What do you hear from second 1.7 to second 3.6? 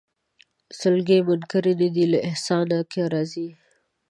نه دي له احسانه که راځې